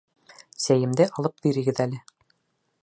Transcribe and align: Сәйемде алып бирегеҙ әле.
Сәйемде 0.67 1.07
алып 1.19 1.39
бирегеҙ 1.45 1.85
әле. 1.87 2.03